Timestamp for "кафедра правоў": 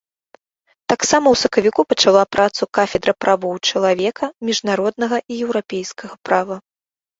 2.79-3.53